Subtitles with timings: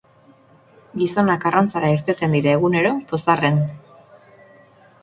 [1.01, 3.63] Gizonak arrantzara irteten dira egunero, pozarren.